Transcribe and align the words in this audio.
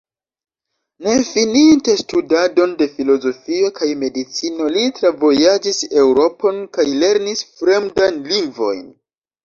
Ne 1.07 1.11
fininte 1.27 1.95
studadon 1.99 2.73
de 2.79 2.87
filozofio 2.95 3.71
kaj 3.77 3.91
medicino, 4.07 4.73
li 4.79 4.89
travojaĝis 5.03 5.85
Eŭropon 6.07 6.61
kaj 6.75 6.91
lernis 7.07 7.49
fremdajn 7.57 8.23
lingvojn. 8.37 8.87